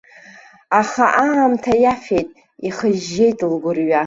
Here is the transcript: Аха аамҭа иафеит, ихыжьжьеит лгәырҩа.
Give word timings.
Аха 0.79 1.05
аамҭа 1.25 1.73
иафеит, 1.83 2.29
ихыжьжьеит 2.67 3.39
лгәырҩа. 3.51 3.99